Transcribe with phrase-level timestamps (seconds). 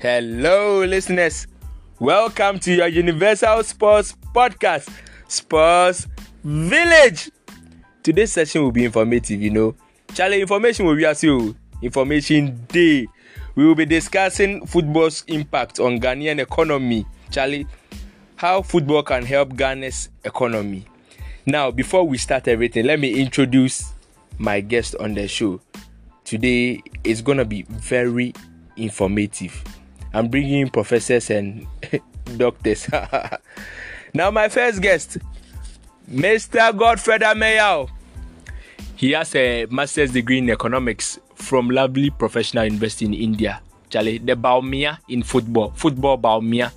[0.00, 1.48] Hello, listeners.
[1.98, 4.88] Welcome to your Universal Sports Podcast,
[5.26, 6.06] Sports
[6.44, 7.32] Village.
[8.04, 9.74] Today's session will be informative, you know.
[10.14, 11.56] Charlie, information will be as you.
[11.82, 13.08] Information day.
[13.56, 17.04] We will be discussing football's impact on Ghanaian economy.
[17.32, 17.66] Charlie,
[18.36, 20.86] how football can help Ghana's economy.
[21.44, 23.92] Now, before we start everything, let me introduce
[24.38, 25.60] my guest on the show.
[26.22, 28.32] Today is gonna be very
[28.76, 29.60] informative.
[30.12, 31.66] I'm bringing professors and
[32.36, 32.88] doctors.
[34.14, 35.18] now, my first guest,
[36.10, 36.76] Mr.
[36.76, 37.90] Godfred Amayao.
[38.96, 43.60] He has a master's degree in economics from Lovely Professional University in India.
[43.90, 46.72] Charlie, the Bawumia in football, football Bawumia.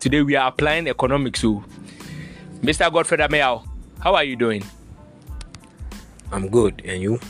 [0.00, 1.44] Today we are applying economics.
[1.44, 1.62] Oh.
[1.62, 1.76] So,
[2.62, 2.92] Mr.
[2.92, 3.66] Godfred Amayao,
[4.00, 4.64] how are you doing?
[6.32, 7.20] I'm good, and you?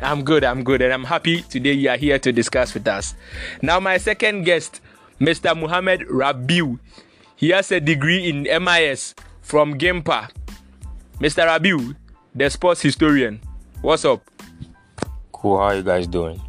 [0.00, 3.14] I'm good, I'm good, and I'm happy today you are here to discuss with us.
[3.62, 4.80] Now, my second guest,
[5.20, 5.58] Mr.
[5.58, 6.78] Muhammad Rabiu.
[7.34, 10.30] He has a degree in MIS from GIMPA.
[11.18, 11.46] Mr.
[11.46, 11.96] Rabiu,
[12.34, 13.40] the sports historian.
[13.80, 14.22] What's up?
[15.32, 16.40] Cool, how are you guys doing?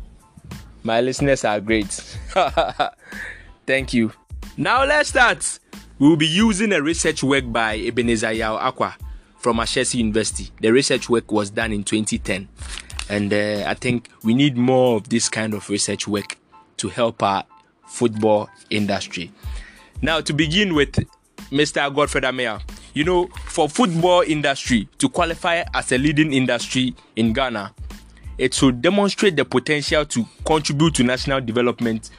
[0.84, 1.92] My listeners are great.
[3.66, 4.12] Thank you.
[4.58, 5.60] Now let's start.
[5.98, 8.96] We will be using a research work by Ebenezer Yao Acquah
[9.38, 10.52] from Ashesi University.
[10.62, 12.48] The research work was done in 2010.
[13.10, 16.38] And uh, I think we need more of this kind of research work
[16.78, 17.44] to help our
[17.88, 19.32] football industry.
[20.02, 20.94] Now, to begin with,
[21.52, 21.94] Mr.
[21.94, 22.62] Godfred Amaya,
[22.94, 27.74] you know, for football industry to qualify as a leading industry in Ghana,
[28.38, 32.12] it should demonstrate the potential to contribute to national development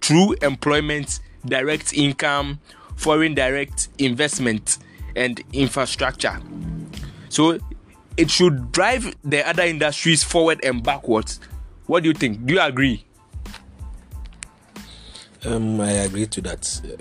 [0.00, 2.60] through employment, direct income,
[2.96, 4.78] foreign direct investment,
[5.14, 6.40] and infrastructure.
[7.28, 7.58] So
[8.18, 11.38] it should drive the other industries forward and backwards.
[11.86, 12.44] What do you think?
[12.44, 13.04] Do you agree?
[15.44, 16.98] Um, I agree to that.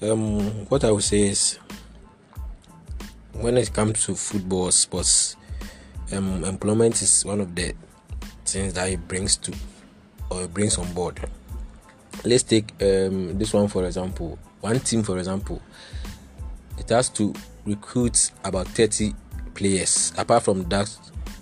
[0.00, 1.58] Um, what I would say is,
[3.32, 5.36] when it comes to football sports,
[6.12, 7.74] um, employment is one of the
[8.44, 9.52] things that it brings to
[10.30, 11.20] or it brings on board.
[12.24, 14.38] Let's take um, this one for example.
[14.60, 15.60] One team, for example,
[16.78, 17.34] it has to
[17.64, 19.14] recruit about 30
[19.54, 20.12] players.
[20.16, 20.88] Apart from that,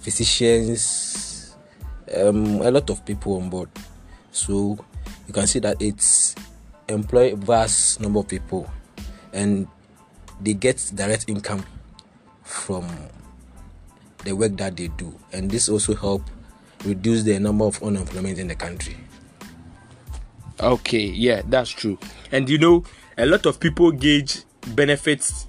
[0.00, 1.56] physicians,
[2.16, 3.68] um, a lot of people on board.
[4.32, 4.78] So
[5.26, 6.34] you can see that it's
[6.88, 8.70] employ vast number of people,
[9.32, 9.66] and
[10.40, 11.64] they get direct income
[12.42, 12.88] from
[14.24, 16.22] the work that they do, and this also help
[16.84, 18.96] reduce the number of unemployment in the country.
[20.60, 21.98] Okay, yeah, that's true.
[22.32, 22.84] And you know,
[23.16, 24.42] a lot of people gauge
[24.74, 25.46] benefits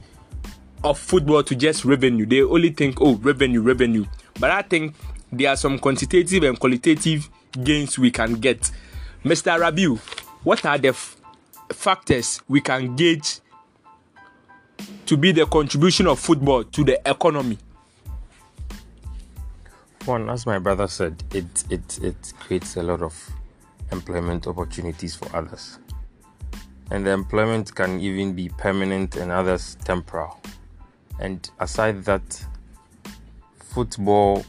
[0.84, 2.26] of football to just revenue.
[2.26, 4.06] They only think, oh, revenue, revenue.
[4.40, 4.96] But I think
[5.32, 7.30] there are some quantitative and qualitative
[7.64, 8.72] gains we can get.
[9.24, 9.60] Mr.
[9.60, 9.98] Rabiu,
[10.44, 11.18] what are the f-
[11.72, 13.40] factors we can gauge
[15.06, 17.58] to be the contribution of football to the economy?
[20.06, 23.14] One, as my brother said, it it it creates a lot of
[23.92, 25.78] employment opportunities for others.
[26.90, 30.40] And the employment can even be permanent and others temporal.
[31.20, 32.46] And aside that,
[33.60, 34.46] football,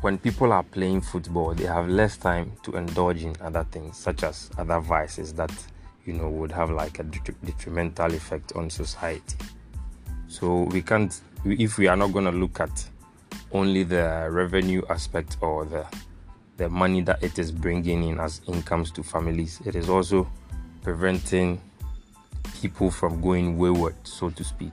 [0.00, 4.22] when people are playing football, they have less time to indulge in other things, such
[4.22, 5.52] as other vices that,
[6.06, 9.36] you know, would have like a detrimental effect on society.
[10.28, 12.88] So we can't, if we are not going to look at
[13.52, 15.84] only the revenue aspect or the
[16.60, 20.30] the money that it is bringing in as incomes to families, it is also
[20.82, 21.58] preventing
[22.60, 24.72] people from going wayward, so to speak.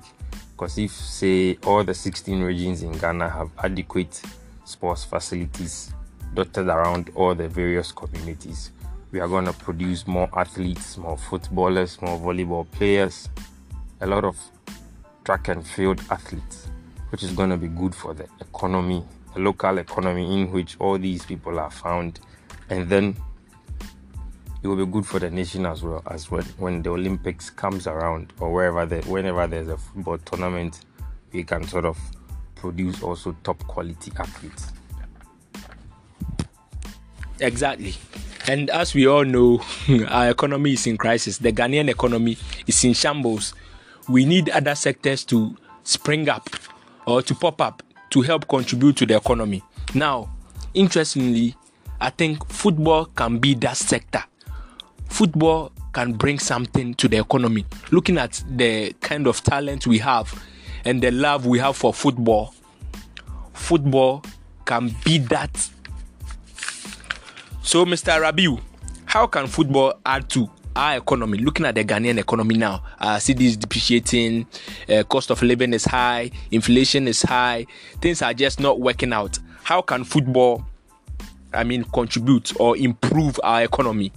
[0.58, 4.20] Because if, say, all the 16 regions in Ghana have adequate
[4.66, 5.94] sports facilities
[6.34, 8.72] dotted around all the various communities,
[9.12, 13.30] we are going to produce more athletes, more footballers, more volleyball players,
[14.02, 14.36] a lot of
[15.24, 16.70] track and field athletes,
[17.12, 19.04] which is going to be good for the economy
[19.38, 22.20] the local economy in which all these people are found,
[22.70, 23.16] and then
[24.64, 27.88] it will be good for the nation as well as when, when the Olympics comes
[27.88, 30.86] around or wherever the, whenever there's a football tournament,
[31.32, 31.98] we can sort of
[32.56, 34.72] produce also top quality athletes.
[37.40, 37.94] Exactly.
[38.48, 39.62] And as we all know,
[40.10, 41.38] our economy is in crisis.
[41.38, 43.54] The Ghanaian economy is in shambles.
[44.10, 46.50] We need other sectors to spring up
[47.06, 49.62] or to pop up to help contribute to the economy.
[49.94, 50.30] Now,
[50.74, 51.56] interestingly,
[52.00, 54.24] I think football can be that sector.
[55.10, 57.66] Football can bring something to the economy.
[57.92, 60.44] Looking at the kind of talent we have
[60.86, 62.54] and the love we have for football,
[63.54, 64.24] football
[64.66, 65.70] can be that.
[67.64, 68.22] So, Mr.
[68.22, 68.62] Rabiu,
[69.06, 71.40] how can football add to our economy?
[71.40, 74.46] Looking at the Ghanaian economy now, uh, cities depreciating,
[74.88, 77.66] uh, cost of living is high, inflation is high,
[78.02, 79.40] things are just not working out.
[79.64, 80.66] How can football,
[81.54, 84.12] I mean, contribute or improve our economy?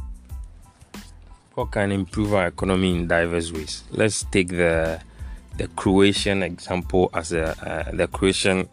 [1.67, 3.85] Can improve our economy in diverse ways?
[3.91, 5.01] Let's take the
[5.57, 8.69] the Croatian example as a uh, the Croatian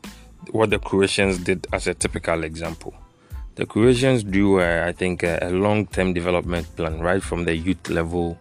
[0.51, 2.94] what the Croatians did as a typical example.
[3.56, 7.89] The Croatians drew, uh, I think, a, a long-term development plan right from the youth
[7.89, 8.38] level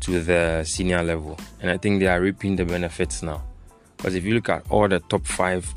[0.00, 3.42] to the senior level, and I think they are reaping the benefits now.
[3.96, 5.72] Because if you look at all the top five,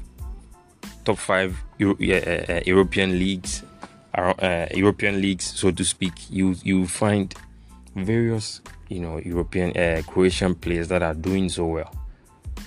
[1.06, 3.64] top five Euro- uh, uh, European leagues,
[4.16, 7.36] uh, European leagues, so to speak, you you find
[7.96, 11.96] various you know European uh, Croatian players that are doing so well,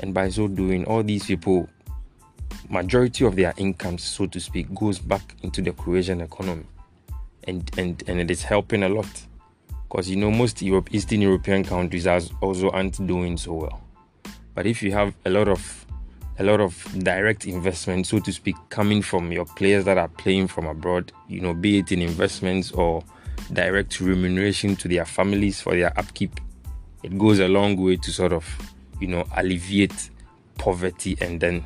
[0.00, 1.68] and by so doing, all these people,
[2.68, 6.64] majority of their incomes, so to speak, goes back into the Croatian economy,
[7.44, 9.06] and and and it is helping a lot,
[9.88, 13.80] because you know most Europe, Eastern European countries are also aren't doing so well,
[14.54, 15.84] but if you have a lot of
[16.38, 20.48] a lot of direct investment, so to speak, coming from your players that are playing
[20.48, 23.04] from abroad, you know, be it in investments or
[23.52, 26.40] direct remuneration to their families for their upkeep,
[27.02, 28.46] it goes a long way to sort of,
[29.00, 30.10] you know, alleviate
[30.58, 31.64] poverty and then.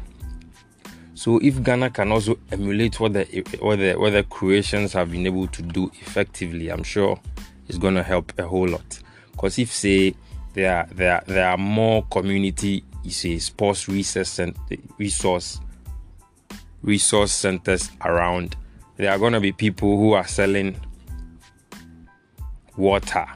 [1.15, 3.25] So if Ghana can also emulate what the
[3.61, 7.21] what the what the Croatians have been able to do effectively, I'm sure
[7.69, 9.01] it's gonna help a whole lot.
[9.33, 10.15] Because if say
[10.55, 14.41] there are, there are, there are more community you say sports resource
[14.99, 15.61] resource
[16.83, 18.57] resource centers around,
[18.97, 20.77] there are gonna be people who are selling
[22.79, 23.27] water,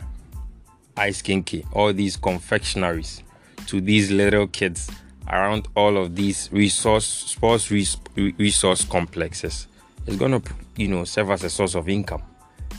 [0.97, 3.23] ice kinky, all these confectionaries
[3.67, 4.91] to these little kids
[5.29, 9.67] around all of these resource sports resource complexes.
[10.07, 10.43] It's to
[10.77, 12.23] you know serve as a source of income.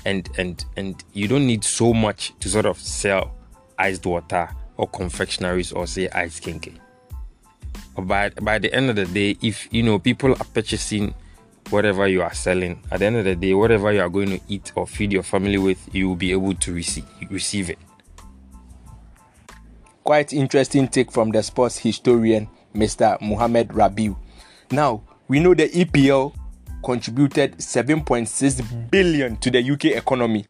[0.06, 3.33] And and and you don't need so much to sort of sell
[3.77, 6.80] iced water or confectionaries or say ice kinky.
[7.98, 11.13] By by the end of the day if you know people are purchasing
[11.73, 12.81] whatever you are selling.
[12.91, 15.23] At the end of the day, whatever you are going to eat or feed your
[15.23, 17.79] family with, you will be able to receive receive it.
[20.03, 23.19] Quite interesting take from the sports historian, Mr.
[23.21, 24.15] Muhammad Rabiu.
[24.71, 26.35] Now, we know the EPL
[26.83, 30.45] contributed 7.6 billion to the UK economy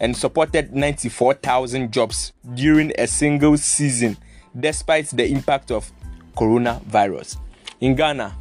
[0.00, 4.16] and supported 94,000 jobs during a single season
[4.58, 5.90] despite the impact of
[6.36, 7.38] coronavirus.
[7.80, 8.36] In Ghana,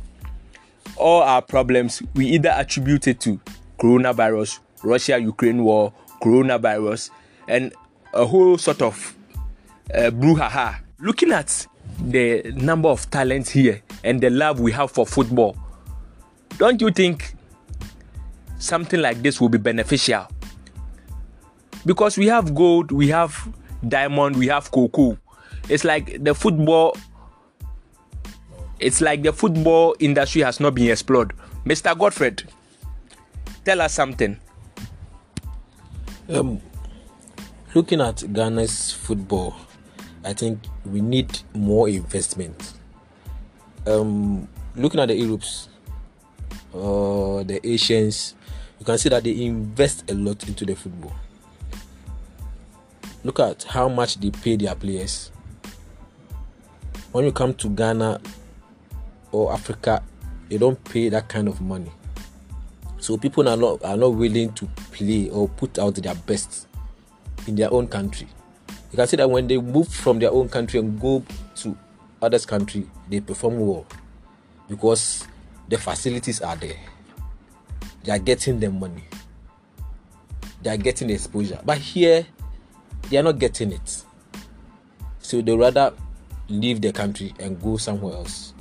[0.98, 3.40] all our problems we either attribute it to
[3.80, 7.10] coronavirus, Russia Ukraine war, coronavirus,
[7.48, 7.74] and
[8.14, 9.16] a whole sort of
[9.94, 10.80] uh, brouhaha.
[11.00, 11.68] Looking at
[12.00, 15.58] the number of talents here and the love we have for football,
[16.58, 17.36] don't you think
[18.58, 20.28] something like this will be beneficial?
[21.86, 23.36] Because we have gold, we have
[23.88, 25.18] diamond, we have cocoa.
[25.68, 26.96] It's like the football
[28.84, 31.34] it's like the football industry has not been explored.
[31.66, 31.98] Mr.
[31.98, 32.44] Godfred,
[33.64, 34.38] tell us something.
[36.30, 36.62] Um,
[37.74, 39.56] looking at Ghana's football,
[40.26, 42.74] I think we need more investment.
[43.88, 45.70] Um, looking at the Europes,
[46.74, 48.36] uh, the Asians,
[48.80, 51.14] you can see that they invest a lot into the football.
[53.24, 55.32] Look at how much they pay their players.
[57.14, 58.20] When you come to Ghana,
[59.34, 60.02] or Africa,
[60.48, 61.92] they don't pay that kind of money.
[63.00, 66.68] So people are not are not willing to play or put out their best
[67.48, 68.28] in their own country.
[68.92, 71.24] You can see that when they move from their own country and go
[71.56, 71.78] to
[72.22, 73.86] others' country, they perform well
[74.70, 75.28] because
[75.68, 76.78] the facilities are there.
[78.04, 79.04] They are getting the money.
[80.62, 81.60] They are getting the exposure.
[81.66, 82.26] But here,
[83.10, 84.04] they are not getting it.
[85.20, 85.94] So they rather
[86.48, 88.53] leave the country and go somewhere else.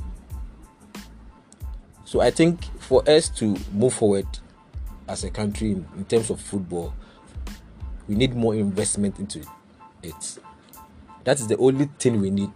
[2.13, 4.27] So I think for us to move forward
[5.09, 6.93] as a country in, in terms of football,
[8.07, 9.41] we need more investment into
[10.03, 10.39] it.
[11.25, 12.51] That is the only thing we need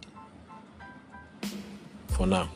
[2.09, 2.51] for now.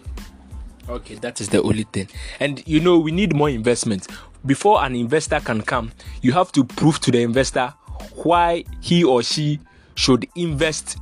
[0.90, 2.07] Okay, that is the only thing.
[2.38, 4.07] And you know, we need more investment.
[4.45, 7.73] Before an investor can come, you have to prove to the investor
[8.12, 9.59] why he or she
[9.95, 10.99] should invest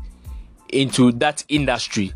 [0.69, 2.12] into that industry.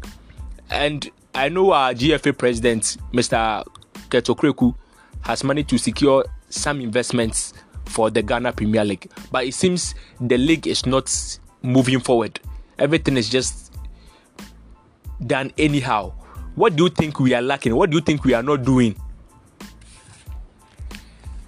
[0.71, 3.65] And I know our GFA president, Mr.
[4.12, 4.75] Kurt Okraku,
[5.23, 7.54] has managed to secure some investments
[7.87, 11.11] for the Ghana Premier League, but it seems the league is not
[11.62, 12.38] moving forward.
[12.78, 13.73] Everything is just
[15.26, 16.12] done anyhow.
[16.57, 17.75] What do you think we are lacking?
[17.75, 18.97] What do you think we are not doing?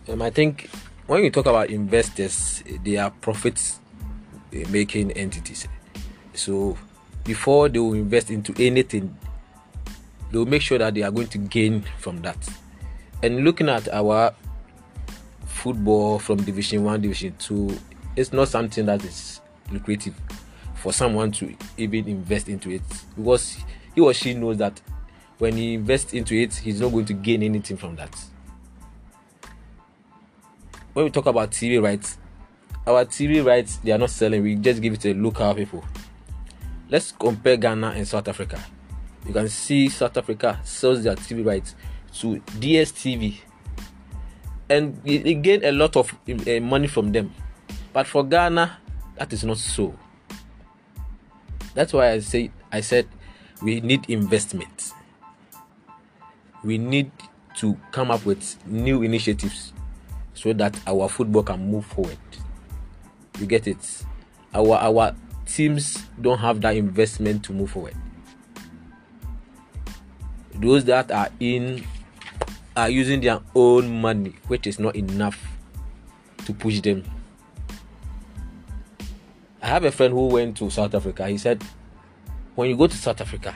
[0.08, 0.70] Um, I think
[1.06, 3.60] when you talk about investors, they are profit
[4.70, 5.68] making entities.
[6.32, 6.78] So
[7.24, 9.14] before they will invest into anything,
[10.34, 12.36] they will make sure that they are going to gain from that.
[13.22, 14.34] And looking at our
[15.46, 17.78] football from Division One, Division Two,
[18.16, 20.12] it's not something that is lucrative
[20.74, 22.82] for someone to even invest into it
[23.16, 23.58] because
[23.94, 24.80] he or she knows that
[25.38, 28.12] when he invests into it, he's not going to gain anything from that.
[30.94, 32.18] When we talk about TV rights,
[32.88, 35.84] our TV rights they are not selling, we just give it to local people.
[36.90, 38.60] Let's compare Ghana and South Africa.
[39.26, 41.74] You can see South Africa sells their TV rights
[42.20, 43.40] to DSTV
[44.68, 47.34] and they gain a lot of uh, money from them.
[47.92, 48.78] But for Ghana,
[49.16, 49.94] that is not so.
[51.74, 53.08] That's why I say I said
[53.62, 54.92] we need investment.
[56.62, 57.10] We need
[57.56, 59.72] to come up with new initiatives
[60.34, 62.18] so that our football can move forward.
[63.38, 64.04] You get it?
[64.54, 65.14] Our our
[65.46, 67.94] teams don't have that investment to move forward.
[70.54, 71.84] Those that are in
[72.76, 75.38] are using their own money, which is not enough
[76.46, 77.04] to push them.
[79.62, 81.26] I have a friend who went to South Africa.
[81.26, 81.62] He said,
[82.54, 83.54] when you go to South Africa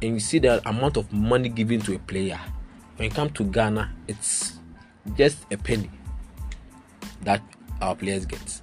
[0.00, 2.40] and you see the amount of money given to a player,
[2.96, 4.58] when you come to Ghana, it's
[5.16, 5.90] just a penny
[7.22, 7.42] that
[7.80, 8.60] our players get.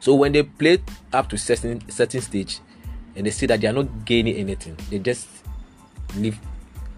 [0.00, 0.78] So when they play
[1.12, 2.60] up to certain certain stage
[3.16, 5.26] and they see that they are not gaining anything, they just
[6.16, 6.38] leave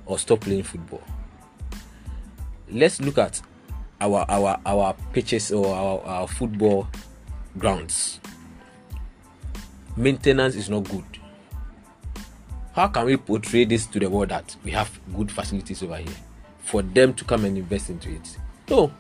[0.07, 1.03] or stop playing football.
[2.71, 3.41] Let's look at
[4.01, 6.89] our our our pitches or our, our football
[7.57, 8.21] grounds.
[9.97, 11.05] Maintenance is not good.
[12.73, 16.15] How can we portray this to the world that we have good facilities over here
[16.61, 18.39] for them to come and invest into it?
[18.71, 18.93] No,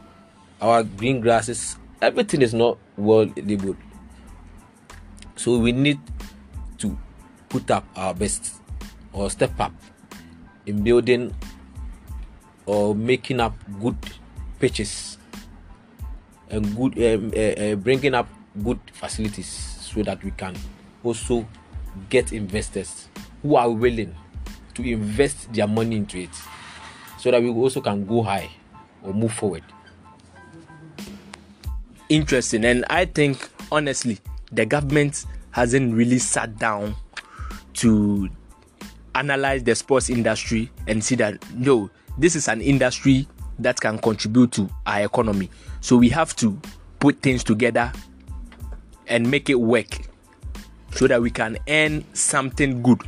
[0.60, 3.76] our green grasses, everything is not well labeled.
[5.36, 6.00] So we need
[7.48, 8.56] put up our best
[9.12, 9.72] or step up
[10.66, 11.34] in building
[12.66, 13.96] or making up good
[14.58, 15.18] pitches
[16.50, 18.28] and good um, uh, uh, bringing up
[18.62, 20.54] good facilities so that we can
[21.02, 21.46] also
[22.10, 23.08] get investors
[23.42, 24.14] who are willing
[24.74, 26.30] to invest their money into it
[27.18, 28.48] so that we also can go high
[29.02, 29.62] or move forward.
[32.08, 32.64] Interesting.
[32.64, 34.18] And i think honestly
[34.52, 36.94] the government hasn't really sat down
[37.78, 38.28] to
[39.14, 43.26] analyze the sports industry and see that no this is an industry
[43.58, 45.50] that can contribute to our economy.
[45.80, 46.60] So we have to
[46.98, 47.92] put things together
[49.06, 49.98] and make it work
[50.92, 53.02] so that we can earn something good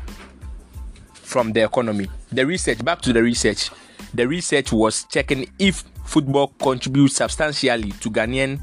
[1.12, 2.09] from the economy.
[2.33, 3.71] The research back to the research.
[4.15, 8.61] The research was checking if football contributes substantially to ghanaian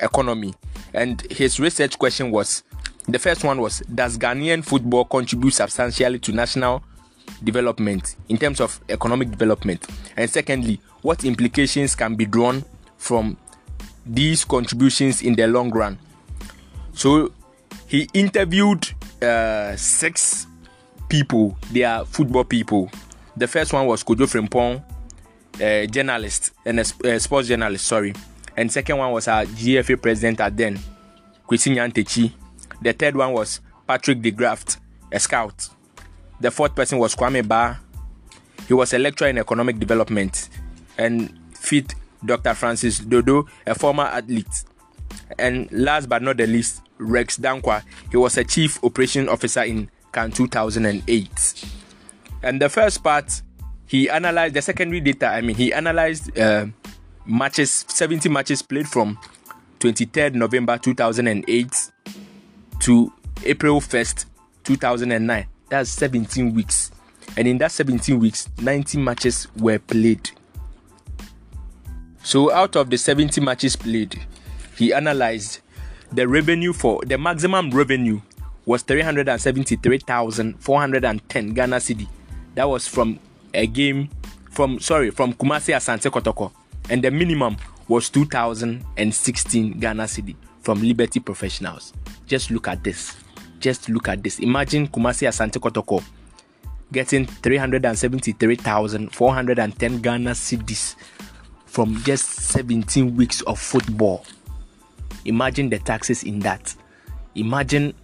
[0.00, 0.54] economy.
[0.92, 2.62] And his research question was
[3.06, 6.82] the first one was Does Ghanaian football contribute substantially to national
[7.42, 9.86] development in terms of economic development?
[10.16, 12.64] And secondly, what implications can be drawn
[12.96, 13.36] from
[14.06, 15.98] these contributions in the long run?
[16.94, 17.32] So
[17.86, 18.88] he interviewed
[19.22, 20.46] uh, six
[21.08, 22.90] people, they are football people.
[23.36, 24.82] The first one was Kojo Frimpong,
[25.60, 28.14] a journalist and a, sports journalist, sorry.
[28.56, 30.78] And second one was our GFA president at then,
[31.48, 32.32] Kwesi Nyantakyi.
[32.82, 34.78] The third one was Patrick de Graft,
[35.12, 35.68] a scout.
[36.40, 37.80] The fourth person was Kwame Ba.
[38.66, 40.48] He was a lecturer in economic development.
[40.98, 42.54] And fifth, Dr.
[42.54, 44.64] Francis Dodoo, a former athlete.
[45.38, 47.82] And last but not the least, Rex Dankwa.
[48.10, 51.64] He was a chief operation officer in CAN 2008.
[52.42, 53.42] And the first part,
[53.86, 55.28] he analyzed the secondary data.
[55.28, 56.66] I mean, he analyzed uh,
[57.26, 59.18] matches, 70 matches played from
[59.80, 61.90] 23rd November 2008
[62.84, 63.12] to
[63.44, 64.26] April 1st,
[64.64, 65.46] 2009.
[65.70, 66.90] That's 17 weeks.
[67.38, 70.30] And in that 17 weeks, 90 matches were played.
[72.22, 74.20] So, out of the 70 matches played,
[74.76, 75.60] he analyzed
[76.12, 78.20] the revenue for the maximum revenue
[78.66, 82.06] was 373,410 Ghana cedi.
[82.54, 83.18] That was from
[83.54, 84.10] a game
[84.50, 86.52] from sorry from Kumasi Asante Kotoko,
[86.90, 87.56] and the minimum
[87.88, 91.92] was 2,016 Ghana cedi from Liberty Professionals.
[92.26, 93.16] Just look at this.
[93.60, 94.40] Just look at this.
[94.40, 96.02] Imagine Kumasi Asante Kotoko
[96.92, 100.96] getting 373,410 Ghana cedis
[101.66, 104.24] from just 17 weeks of football.
[105.24, 106.74] Imagine the taxes in that.
[107.34, 107.94] Imagine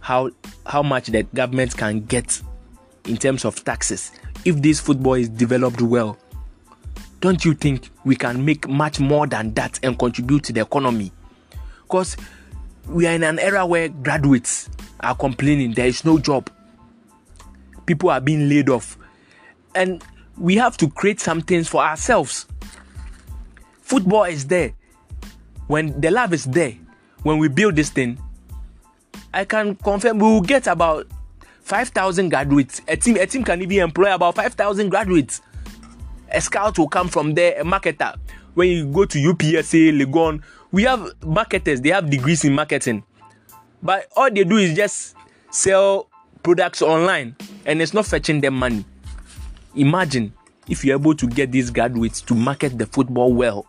[0.00, 0.30] how
[0.64, 2.40] how much the government can get
[3.06, 4.12] in terms of taxes
[4.44, 6.18] if this football is developed well.
[7.20, 11.10] don't you think we can make much more than that and contribute to the economy?
[11.86, 12.16] Because
[12.88, 14.68] we are in an era where graduates
[15.00, 16.50] are complaining there is no job,
[17.86, 18.98] people are being laid off,
[19.74, 20.02] and
[20.36, 22.46] we have to create some things for ourselves.
[23.82, 24.72] Football is there.
[25.68, 26.74] When the love is there,
[27.22, 28.18] when we build this thing,
[29.32, 31.06] I can confirm we will get about
[31.62, 32.82] 5,000 graduates.
[32.88, 35.40] A team, a team can even employ about 5,000 graduates.
[36.32, 38.16] A scout will come from there, a marketer.
[38.54, 40.42] When you go to UPSA, Legon,
[40.76, 43.02] we have marketers, they have degrees in marketing.
[43.82, 45.16] But all they do is just
[45.48, 46.10] sell
[46.42, 48.84] products online and it's not fetching them money.
[49.74, 50.34] Imagine
[50.68, 53.66] if you're able to get these graduates to market the football well.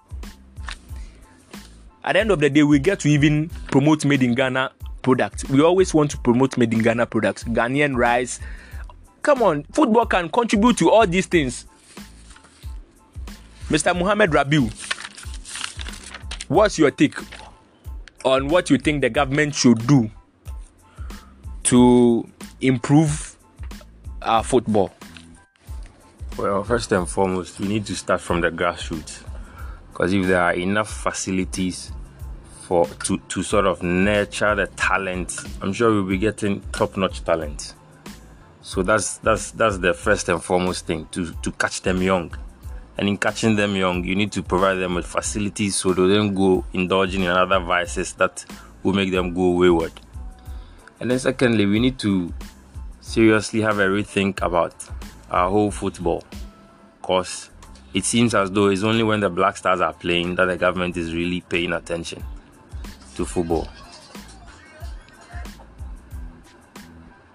[2.04, 5.48] At the end of the day, we get to even promote made in Ghana products.
[5.48, 8.42] We always want to promote made in Ghana products, Ghanaian rice.
[9.22, 11.68] Come on, football can contribute to all these things.
[13.70, 13.98] Mr.
[13.98, 14.97] Muhammad Rabiu,
[16.48, 17.16] what's your take
[18.26, 20.10] on what you think the government should do
[21.64, 22.28] to
[22.62, 23.36] improve
[24.22, 24.92] our football?
[26.38, 29.24] Well, first and foremost, we need to start from the grassroots.
[29.90, 31.92] Because if there are enough facilities
[32.62, 37.74] for to, to sort of nurture the talent, I'm sure we'll be getting top-notch talent.
[38.62, 42.36] So that's that's that's the first and foremost thing to to catch them young.
[42.98, 46.34] And in catching them young, you need to provide them with facilities so they don't
[46.34, 48.44] go indulging in other vices that
[48.82, 49.94] will make them go wayward.
[51.00, 52.34] And then secondly, we need to
[53.02, 54.74] seriously have a rethink about
[55.30, 56.24] our whole football.
[57.00, 57.52] Because
[57.94, 60.98] it seems as though it's only when the Black Stars are playing that the government
[60.98, 62.24] is really paying attention
[63.16, 63.68] to football.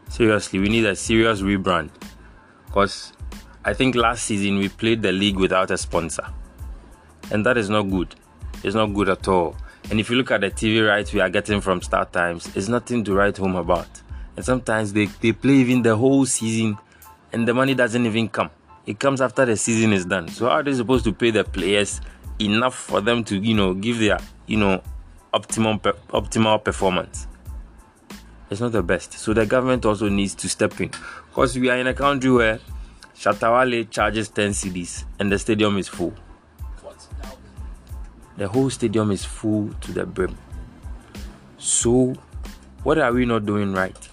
[0.08, 1.90] Seriously, we need a serious rebrand.
[2.66, 3.12] Because
[3.64, 6.26] I think last season we played the league without a sponsor.
[7.30, 8.14] And that is not good.
[8.64, 9.56] It's not good at all.
[9.90, 12.68] And if you look at the TV rights we are getting from Star Times, it's
[12.68, 13.88] nothing to write home about.
[14.36, 16.76] And sometimes they, they play even the whole season
[17.32, 18.50] and the money doesn't even come.
[18.84, 20.26] It comes after the season is done.
[20.28, 22.00] So how are they supposed to pay the players
[22.40, 24.82] enough for them to, you know, give their, you know,
[25.32, 27.28] optimum optimal performance?
[28.50, 29.14] It's not the best.
[29.14, 30.90] So the government also needs to step in.
[31.28, 32.58] Because we are in a country where
[33.22, 36.12] Shatta Wale charges 10 cedis and the stadium is full.
[38.36, 40.36] The whole stadium is full to the brim.
[41.56, 42.14] So,
[42.82, 44.08] what are we not doing right?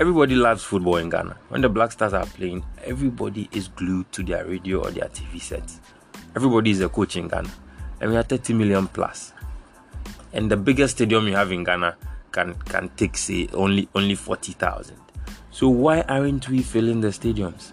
[0.00, 1.36] Everybody loves football in Ghana.
[1.50, 5.40] When the Black Stars are playing, everybody is glued to their radio or their TV
[5.40, 5.78] sets.
[6.34, 7.50] Everybody is a coach in Ghana.
[8.00, 9.32] And we are 30 million plus.
[10.32, 11.96] And the biggest stadium you have in Ghana
[12.32, 15.07] can can take say only only 40,000.
[15.58, 17.72] So why aren't we filling the stadiums?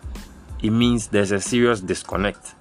[0.63, 2.55] It means there's a serious disconnect.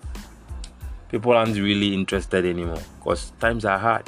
[1.09, 4.07] People aren't really interested anymore because times are hard.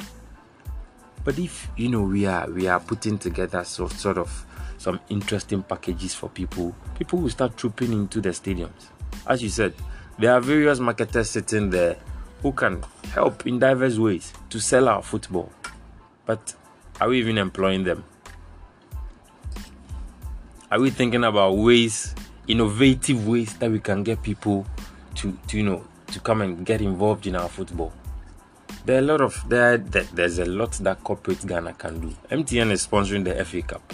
[1.23, 4.45] But if you know we are we are putting together so, sort of
[4.77, 8.91] some interesting packages for people, people will start trooping into the stadiums.
[9.25, 9.73] As you said,
[10.19, 11.97] there are various marketers sitting there
[12.43, 15.51] who can help in diverse ways to sell our football.
[16.27, 16.53] But
[17.01, 18.03] are we even employing them?
[20.69, 22.13] Are we thinking about ways,
[22.45, 24.65] innovative ways that we can get people
[25.15, 27.93] to, to you know, to come and get involved in our football?
[28.85, 29.77] There are a lot of there.
[29.77, 32.13] There's a lot that corporate Ghana can do.
[32.29, 33.93] MTN is sponsoring the FA Cup,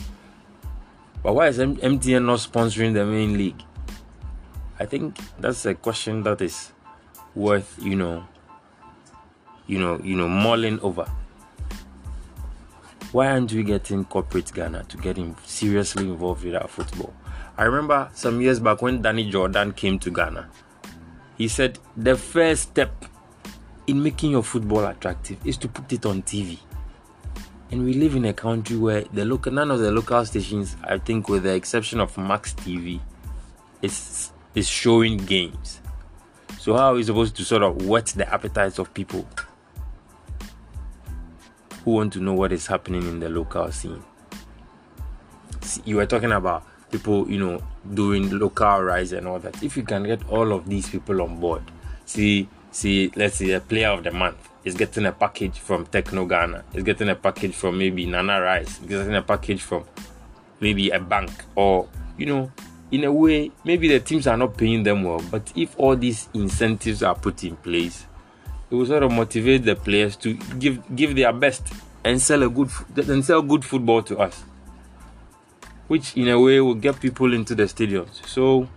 [1.22, 3.62] but why is MTN not sponsoring the main league?
[4.80, 6.72] I think that's a question that is
[7.36, 8.26] worth you know,
[9.68, 11.06] you know, you know, mulling over
[13.14, 17.14] why aren't we getting corporate Ghana to get in, seriously involved with our football?
[17.56, 20.50] I remember some years back when Danny Jordan came to Ghana,
[21.38, 23.06] he said the first step
[23.86, 26.58] in making your football attractive is to put it on TV.
[27.70, 30.98] And we live in a country where the local none of the local stations, I
[30.98, 33.00] think with the exception of Max TV,
[33.84, 35.82] is is showing games.
[36.60, 39.28] So how are we supposed to sort of whet the appetites of people
[41.84, 44.04] who want to know what is happening in the local scene.
[45.86, 47.62] You were talking about people, you know,
[47.94, 49.62] doing local rise and all that.
[49.64, 51.64] If you can get all of these people on board,
[52.06, 56.28] see, see, let's say a player of the month is getting a package from Tecno
[56.28, 59.86] Ghana, is getting a package from maybe Nana Rice, is getting a package from
[60.60, 62.52] maybe a bank, or you know,
[62.92, 65.22] in a way, maybe the teams are not paying them well.
[65.32, 68.06] But if all these incentives are put in place,
[68.74, 71.72] it will sort of motivate the players to give give their best
[72.04, 74.44] and sell a good and sell good football to us
[75.88, 78.68] which in a way will get people into the stadiums so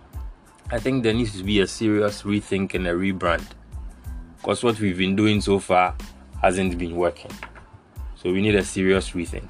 [0.71, 3.45] i think there needs to be a serious rethink and a rebrand
[4.47, 5.93] because what we've been doing so far
[6.41, 7.31] hasn't been working.
[8.15, 9.49] So we need a serious rethink.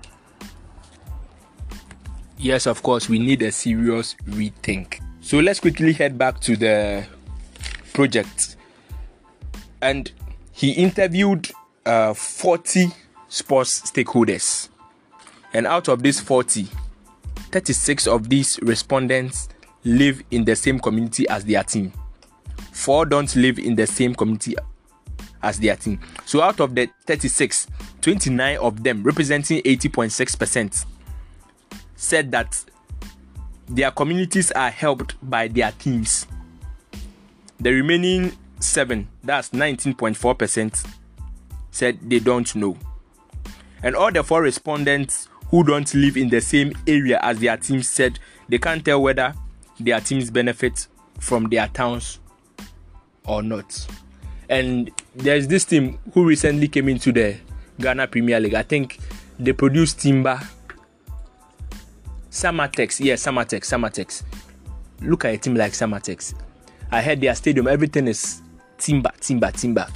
[2.37, 4.99] Yes, of course, we need a serious rethink.
[5.21, 7.05] So let's quickly head back to the
[7.93, 8.55] project.
[9.81, 10.11] And
[10.57, 11.51] he interviewed
[11.85, 12.87] uh, 40
[13.29, 14.69] sports stakeholders.
[15.53, 16.67] And out of these 40,
[17.51, 19.49] 36 of these respondents
[19.83, 21.93] live in the same community as their team.
[22.71, 24.55] Four don't live in the same community
[25.43, 25.99] as their team.
[26.25, 27.67] So out of the 36,
[28.01, 30.85] 29 of them, representing 80.6%,
[31.95, 32.65] said that
[33.69, 36.25] their communities are helped by their teams.
[37.59, 40.87] The remaining 7, that's 19.4%,
[41.71, 42.77] said they don't know.
[43.83, 47.87] And all the four respondents who don't live in the same area as their teams
[47.87, 49.33] said they can't tell whether
[49.79, 50.87] their teams benefit
[51.19, 52.19] from their towns
[53.25, 53.87] or not.
[54.49, 57.37] And there's this team who recently came into the
[57.79, 58.55] Ghana Premier League.
[58.55, 58.99] I think
[59.37, 60.39] they produce timber.
[62.31, 64.23] Samatex, yeah, Samatex, Samatex.
[65.01, 66.33] Look at a team like Samatex.
[66.91, 68.41] I heard their stadium, everything is
[68.77, 69.87] timber, timber, timber.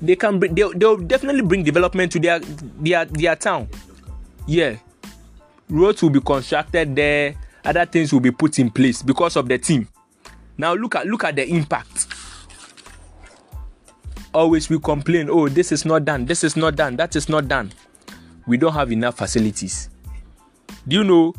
[0.00, 3.68] They can bring, they'll, they'll definitely bring development to their their their town.
[4.46, 4.76] Yeah,
[5.68, 7.34] roads will be constructed there.
[7.64, 9.88] Other things will be put in place because of the team.
[10.58, 12.08] Now look at look at the impact
[14.34, 17.46] always we complain oh this is not done this is not done that is not
[17.46, 17.72] done
[18.46, 19.88] we don't have enough facilities
[20.88, 21.32] do you know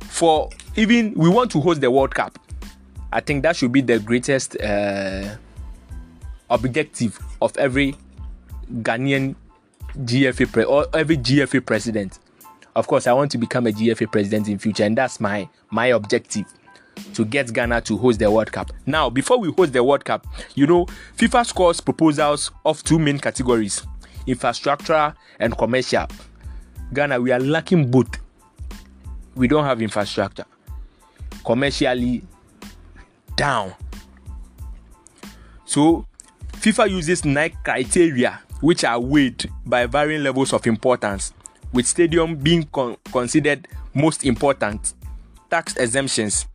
[0.00, 2.38] for even we want to host the world cup
[3.10, 5.34] i think that should be the greatest uh,
[6.50, 7.94] objective of every
[8.82, 9.34] ghanaian
[9.98, 12.18] gfa pre- or every gfa president
[12.74, 15.86] of course i want to become a gfa president in future and that's my my
[15.86, 16.46] objective
[17.14, 18.72] to get Ghana to host the World Cup.
[18.86, 23.18] Now, before we host the World Cup, you know, FIFA scores proposals of two main
[23.18, 23.86] categories
[24.26, 26.06] infrastructure and commercial.
[26.92, 28.08] Ghana, we are lacking both.
[29.36, 30.46] We don't have infrastructure.
[31.44, 32.22] Commercially,
[33.36, 33.72] down.
[35.64, 36.06] So,
[36.66, 41.32] FIFA uses nine criteria which are weighed by varying levels of importance,
[41.72, 44.94] with stadium being con- considered most important.
[45.48, 46.46] Tax exemptions,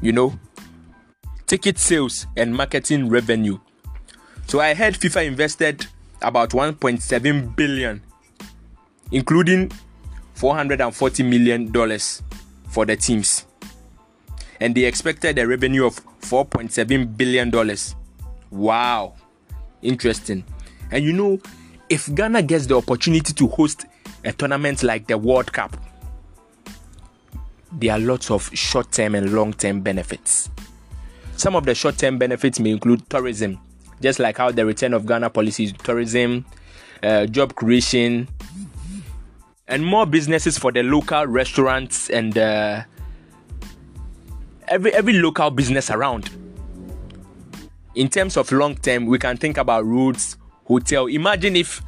[0.00, 0.32] you know,
[1.46, 3.58] ticket sales and marketing revenue.
[4.46, 5.86] So I heard FIFA invested
[6.22, 8.00] about 1.7 billion,
[9.12, 9.72] including
[10.36, 12.22] 440 million dollars
[12.70, 13.44] for the teams.
[14.58, 17.94] And they expected a revenue of 4.7 billion dollars.
[18.50, 19.14] Wow.
[19.82, 20.44] Interesting.
[20.90, 21.38] And you know,
[21.88, 23.86] if Ghana gets the opportunity to host
[24.24, 25.76] a tournament like the World Cup,
[27.72, 30.50] there are lots of short term and long term benefits.
[31.36, 33.58] Some of the short term benefits may include tourism,
[34.00, 36.44] just like how the return of Ghana policy is tourism,
[37.02, 38.28] uh, job creation,
[39.68, 42.82] and more businesses for the local restaurants and uh,
[44.68, 46.30] every every local business around.
[47.96, 51.06] In terms of long term, we can think about roads, hotel.
[51.06, 51.82] Imagine if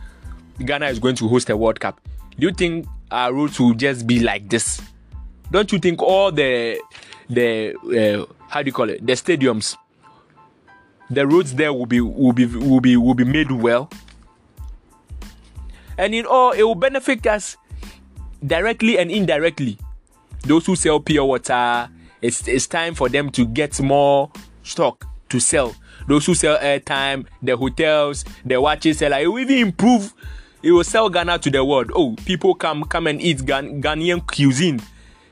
[0.58, 2.00] Ghana is going to host a World Cup.
[2.38, 4.80] Do you think our roads will just be like this?
[5.50, 6.80] Don't you think all the
[7.28, 9.76] the uh, how do you call it the stadiums,
[11.10, 13.90] the roads there will be will be will be will be made well,
[15.98, 17.58] and in all it will benefit us
[18.46, 19.78] directly and indirectly.
[20.44, 21.90] Those who sell pure water,
[22.22, 24.30] it's it's time for them to get more
[24.62, 25.74] stock to sell.
[26.08, 30.12] Those who sell airtime, the hotels, the watches seller, it will even improve.
[30.62, 31.92] It will sell Ghana to the world.
[31.94, 34.80] Oh, people come come and eat Ghan- Ghanaian cuisine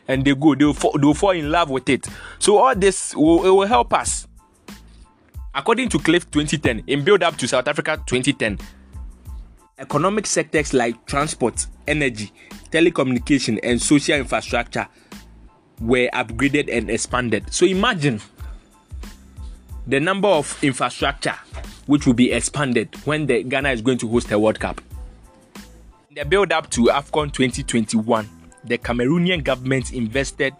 [0.09, 2.07] and they go, they'll fall, they'll fall in love with it.
[2.39, 4.29] So all this will, it will help us.
[5.55, 8.59] According to Cliff 2010, in build up to South Africa 2010,
[9.79, 12.33] economic sectors like transport, energy,
[12.71, 14.87] telecommunication, and social infrastructure
[15.81, 17.45] were upgraded and expanded.
[17.53, 18.21] So imagine
[19.87, 21.35] the number of infrastructure
[21.87, 24.81] which will be expanded when the Ghana is going to host a World Cup.
[26.11, 28.29] In the build up to AFCON 2021,
[28.65, 30.55] the Cameroonian government invested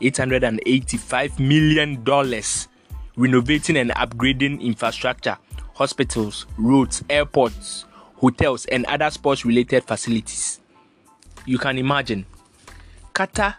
[0.00, 2.68] 885 million dollars
[3.16, 5.36] renovating and upgrading infrastructure,
[5.74, 7.84] hospitals, roads, airports,
[8.16, 10.60] hotels, and other sports related facilities.
[11.44, 12.24] You can imagine.
[13.12, 13.56] Qatar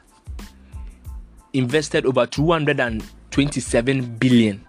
[1.53, 4.65] invested over 227 billion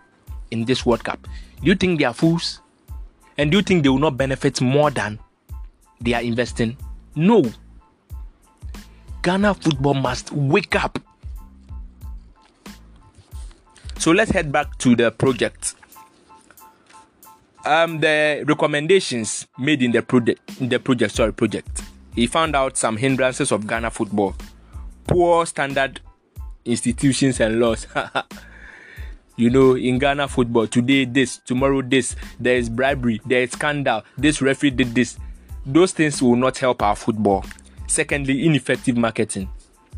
[0.54, 1.20] in this World Cup.
[1.60, 2.60] Do you think they are fools?
[3.36, 5.18] And do you think they will not benefit more than
[6.00, 6.76] they are investing?
[7.14, 7.44] No.
[9.22, 10.98] Ghana football must wake up.
[13.98, 15.74] So let's head back to the project.
[17.64, 21.82] um, the recommendations made in the project, in the project, sorry, project,
[22.14, 24.34] he found out some hindrances of Ghana football,
[25.06, 26.00] poor standard
[26.64, 27.86] institutions and laws.
[29.36, 34.02] you know, in Ghana football, today this, tomorrow this, there is bribery, there is scandal,
[34.16, 35.18] this referee did this.
[35.66, 37.44] Those things will not help our football.
[37.86, 39.48] Secondly, ineffective marketing.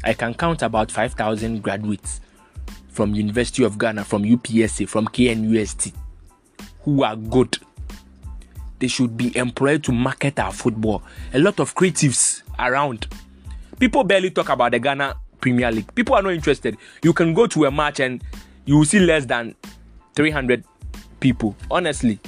[0.05, 2.21] I can count about 5,000 graduates
[2.89, 5.93] from University of Ghana, from UPSA, from KNUST,
[6.83, 7.59] who are good.
[8.79, 11.03] They should be employed to market our football.
[11.35, 13.07] A lot of creatives around.
[13.79, 15.95] People barely talk about the Ghana Premier League.
[15.95, 16.77] People are not interested.
[17.03, 18.23] You can go to a match and
[18.67, 19.55] you will see less than
[20.15, 20.65] 300
[21.21, 21.57] people.
[21.71, 22.19] Honestly,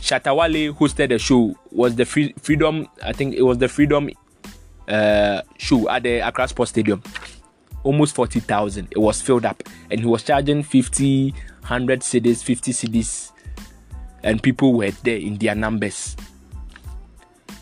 [0.00, 1.56] Shatta Wale hosted a show.
[1.72, 2.86] Was the free, Freedom?
[3.02, 4.10] I think it was the Freedom
[4.86, 7.02] uh, show at the Accra Sports Stadium.
[7.82, 8.88] Almost 40,000.
[8.90, 9.62] It was filled up.
[9.90, 13.32] And he was charging 50, 100 cedis, 50 cedis.
[14.22, 16.16] And people were there in their numbers.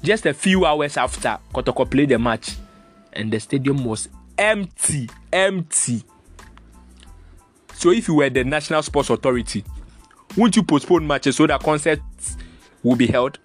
[0.02, 2.56] Just a few hours after Kotoko played the match,
[3.12, 5.08] and the stadium was empty.
[5.32, 6.02] Empty.
[7.82, 9.64] So if you were the National Sports Authority,
[10.36, 12.36] wouldn't you postpone matches so that concerts
[12.84, 13.40] will be held?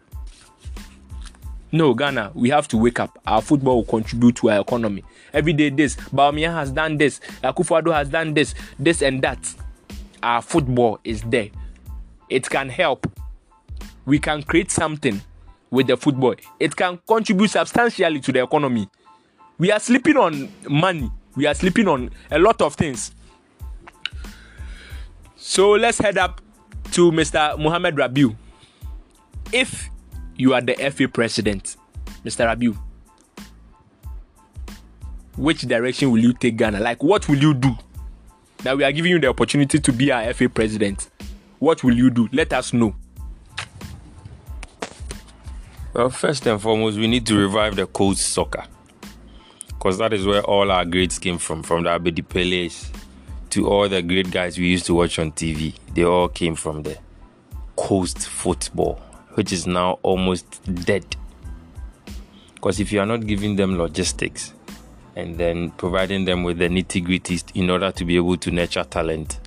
[1.72, 3.20] No, Ghana, we have to wake up.
[3.26, 5.04] Our football will contribute to our economy.
[5.34, 5.96] Every day, this.
[5.96, 7.20] Bawumia has done this.
[7.44, 8.54] Akufo-Addo has done this.
[8.78, 9.56] This and that.
[10.22, 11.50] Our football is there.
[12.30, 13.12] It can help.
[14.06, 15.20] We can create something
[15.72, 16.36] with the football.
[16.60, 18.88] It can contribute substantially to the economy.
[19.58, 21.10] We are sleeping on money.
[21.36, 23.16] We are sleeping on a lot of things.
[25.50, 26.42] So let's head up
[26.92, 27.58] to Mr.
[27.58, 28.36] Mohamed Rabiu.
[29.54, 29.90] If
[30.36, 31.78] you are the FA president,
[32.26, 32.46] Mr.
[32.46, 32.78] Rabiu,
[35.38, 36.82] which direction will you take Ghana?
[36.82, 37.72] Like, what will you do?
[38.66, 41.10] Now we are giving you the opportunity to be our FA president.
[41.60, 42.28] What will you do?
[42.34, 42.94] Let us know.
[45.94, 48.66] Well, first and foremost, we need to revive the colts soccer.
[49.70, 52.92] Because that is where all our greats came from, from the Abedi Peles
[53.52, 55.74] to all the great guys we used to watch on TV.
[55.94, 56.98] They all came from the
[57.76, 59.02] colts football
[59.38, 61.16] which is now almost dead.
[62.56, 64.52] Because if you are not giving them logistics
[65.16, 68.84] and then providing them with the nitty gritties in order to be able to nurture
[68.84, 69.40] talent,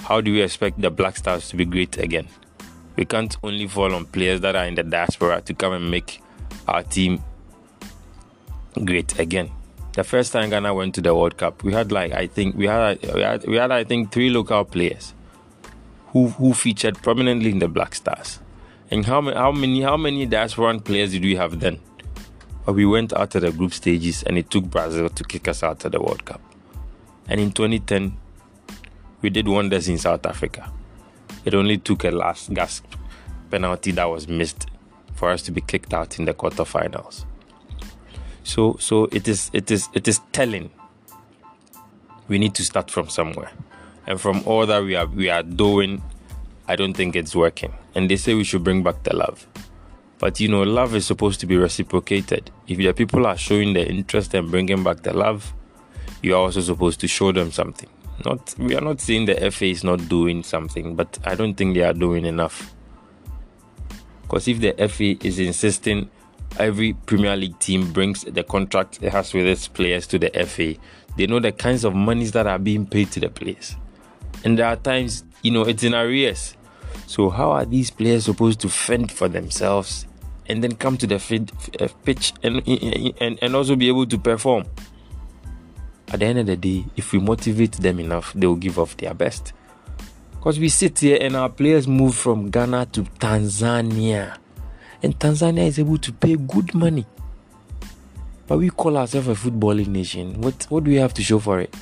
[0.00, 2.26] how do we expect the Black Stars to be great again?
[2.96, 6.20] We can't only fall on players that are in the diaspora to come and make
[6.66, 7.22] our team
[8.84, 9.52] great again.
[9.96, 12.66] The first time Ghana went to the World Cup, we had like I think we
[12.66, 15.14] had we had, we had I think three local players
[16.08, 18.40] who who featured prominently in the Black Stars.
[18.90, 21.80] And how many, how many, how many diasporan players did we have then?
[22.66, 25.62] But we went out of the group stages, and it took Brazil to kick us
[25.62, 26.42] out of the World Cup.
[27.26, 28.18] And in 2010,
[29.22, 30.70] we did wonders in South Africa.
[31.46, 32.84] It only took a last gasp
[33.50, 34.66] penalty that was missed
[35.14, 37.24] for us to be kicked out in the quarterfinals.
[38.46, 40.70] So, so it is, it is, it is telling.
[42.28, 43.50] We need to start from somewhere,
[44.06, 46.02] and from all that we are, we are doing
[46.68, 47.72] I don't think it's working.
[47.94, 49.46] And they say we should bring back the love.
[50.18, 52.50] But you know, love is supposed to be reciprocated.
[52.66, 55.52] If the people are showing their interest and bringing back the love,
[56.22, 57.88] you are also supposed to show them something.
[58.24, 61.74] Not, we are not saying the FA is not doing something, but I don't think
[61.74, 62.74] they are doing enough.
[64.22, 66.10] Because if the FA is insisting
[66.58, 70.74] every Premier League team brings the contract it has with its players to the FA,
[71.16, 73.76] they know the kinds of monies that are being paid to the players.
[74.44, 76.56] And there are times, you know, it's in arrears.
[77.06, 80.06] So how are these players supposed to fend for themselves
[80.46, 81.16] and then come to the
[81.80, 82.62] uh, pitch and,
[83.20, 84.64] and and also be able to perform?
[86.08, 88.96] At the end of the day, if we motivate them enough, they will give off
[88.96, 89.52] their best.
[90.32, 94.36] Because we sit here and our players move from Ghana to Tanzania,
[95.02, 97.06] and Tanzania is able to pay good money.
[98.46, 100.40] But we call ourselves a footballing nation.
[100.40, 101.74] What what do we have to show for it?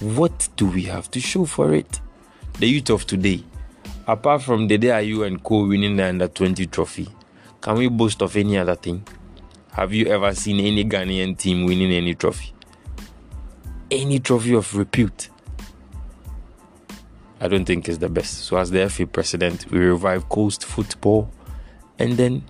[0.00, 2.00] What do we have to show for it?
[2.58, 3.44] The youth of today,
[4.06, 7.08] apart from Dede Ayew and Co winning the under 20 trophy,
[7.60, 9.06] can we boast of any other thing?
[9.72, 12.52] Have you ever seen any Ghanaian team winning any trophy?
[13.90, 15.28] Any trophy of repute?
[17.40, 18.44] I don't think it's the best.
[18.44, 21.30] So, as the FA president, we revive colts football
[21.98, 22.44] and then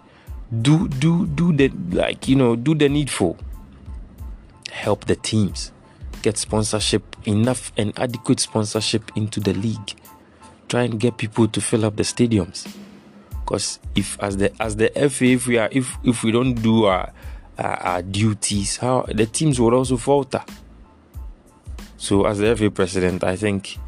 [0.63, 3.37] do do do the like you know do the needful.
[4.71, 5.73] Help the teams
[6.23, 9.95] get sponsorship enough and adequate sponsorship into the league
[10.69, 12.67] try and get people to fill up the stadiums.
[13.31, 16.85] Because if as the as the FA, if we are if if we don't do
[16.85, 17.13] our
[17.59, 20.43] our, our duties, how the teams will also falter.
[21.97, 23.79] So as the FA president, I think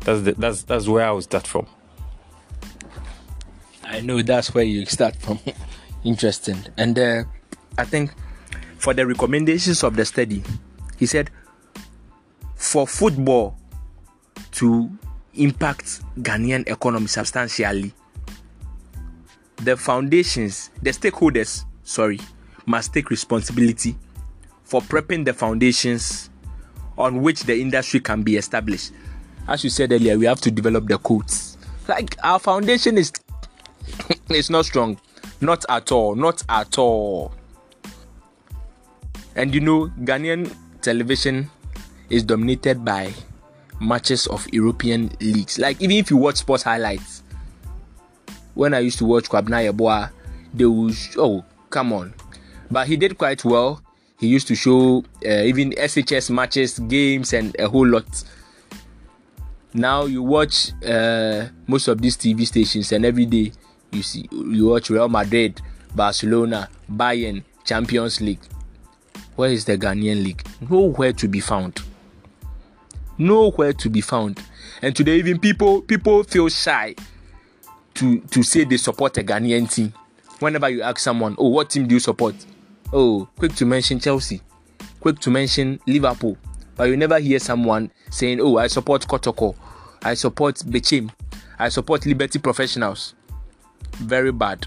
[0.00, 1.66] that's the, that's that's where I will start from.
[3.88, 5.40] I know that's where you start from.
[6.04, 6.58] Interesting.
[6.76, 7.24] And uh,
[7.78, 8.12] I think
[8.76, 10.42] for the recommendations of the study,
[10.98, 11.30] he said
[12.54, 13.56] for football
[14.52, 14.90] to
[15.34, 17.92] impact Ghanaian economy substantially,
[19.56, 22.20] the foundations, the stakeholders, sorry,
[22.66, 23.96] must take responsibility
[24.64, 26.28] for prepping the foundations
[26.98, 28.92] on which the industry can be established.
[29.46, 31.56] As you said earlier, we have to develop the codes.
[31.88, 33.10] Like our foundation is
[34.28, 34.98] it's not strong.
[35.40, 36.14] Not at all.
[36.14, 37.32] Not at all.
[39.36, 41.50] And you know, Ghanaian television
[42.10, 43.12] is dominated by
[43.80, 45.58] matches of European leagues.
[45.58, 47.22] Like even if you watch sports highlights,
[48.54, 50.10] when I used to watch Kwabena Yeboah,
[50.52, 52.14] they would oh come on,
[52.70, 53.82] but he did quite well.
[54.18, 58.24] He used to show uh, even SHS matches, games, and a whole lot.
[59.72, 63.52] Now you watch uh, most of these TV stations, and every day
[63.92, 65.60] you see you watch Real Madrid,
[65.94, 68.40] Barcelona, Bayern, Champions League.
[69.36, 70.42] Where is the Ghanaian league?
[70.68, 71.80] Nowhere to be found.
[73.18, 74.42] Nowhere to be found.
[74.82, 76.94] And today even people people feel shy
[77.94, 79.92] to to say they support a Ghanaian team.
[80.40, 82.34] Whenever you ask someone, "Oh, what team do you support?"
[82.92, 84.40] Oh, quick to mention Chelsea,
[85.00, 86.36] quick to mention Liverpool,
[86.76, 89.54] but you never hear someone saying, "Oh, I support Kotoko,
[90.02, 91.10] I support Bechem,
[91.58, 93.14] I support Liberty Professionals."
[93.98, 94.66] Very bad.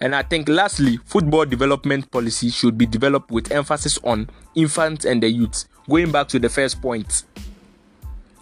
[0.00, 5.22] And I think lastly, football development policy should be developed with emphasis on infants and
[5.22, 5.64] the youth.
[5.88, 7.24] Going back to the first point.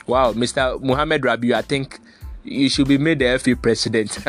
[0.07, 0.81] Wow, Mr.
[0.83, 1.99] Muhammad Rabiu, I think
[2.45, 4.17] you should be made the FA president.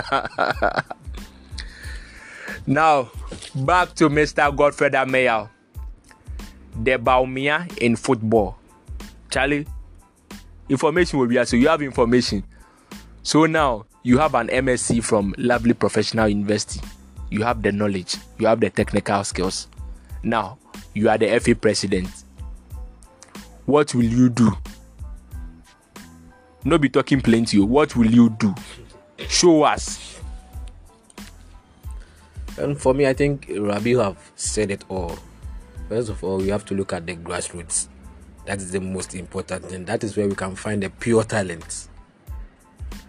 [2.68, 3.12] now,
[3.54, 4.56] back to Mr.
[4.56, 5.50] Godfred Ameya.
[6.82, 8.58] The Bawumia in football.
[9.30, 9.68] Charlie,
[10.70, 12.44] information will be so you have information.
[13.24, 16.80] So now you have an MSc from Lovely Professional University
[17.30, 19.68] you have the knowledge, you have the technical skills.
[20.24, 20.58] Now,
[20.94, 22.08] you are the FA president.
[23.66, 24.52] What will you do?
[26.64, 27.60] No be talking plenty.
[27.60, 28.56] What will you do?
[29.28, 30.20] Show us.
[32.58, 35.18] And for me, I think Rabi have said it all.
[35.90, 37.88] First of all, we have to look at the grassroots.
[38.46, 39.86] That is the most important thing.
[39.86, 41.88] That is where we can find the pure talent.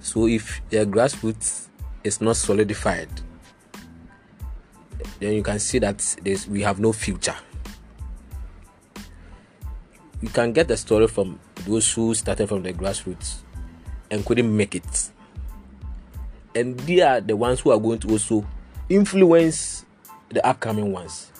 [0.08, 1.68] So if the grassroots
[2.02, 3.10] is not solidified,
[5.20, 6.16] then you can see that
[6.48, 7.34] we have no future.
[10.22, 13.40] You can get the story from those who started from the grassroots
[14.10, 15.10] and couldn't make it.
[16.54, 18.46] And they are the ones who are going to also
[18.88, 19.84] influence
[20.30, 21.30] the upcoming ones.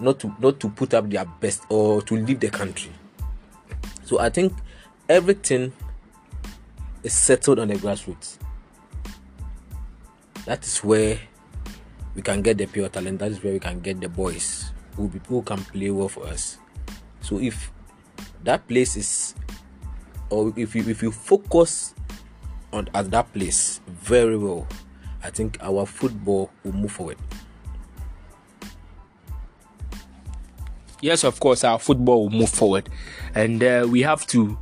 [0.00, 2.92] Not to not to put up their best or to leave the country.
[4.04, 4.54] So I think
[5.06, 5.74] everything
[7.02, 8.38] is settled on the grassroots.
[10.46, 11.18] That is where
[12.14, 13.18] we can get the pure talent.
[13.20, 16.58] That is where we can get the boys who who can play well for us.
[17.20, 17.70] So if
[18.44, 19.34] that place is,
[20.30, 21.94] or if you if you focus
[22.72, 24.66] on at that place very well,
[25.22, 27.18] I think our football will move forward.
[31.02, 32.88] Yes, of course, our football will move forward,
[33.34, 34.58] and uh, we have to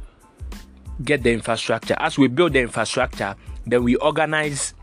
[1.05, 1.95] get the infrastructure.
[1.99, 3.35] As we build the infrastructure,
[3.67, 4.75] then we organize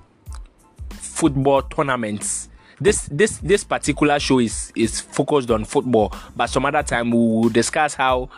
[0.90, 2.50] football tournaments.
[2.80, 7.18] This this this particular show is is focused on football but some other time we
[7.18, 8.30] will discuss how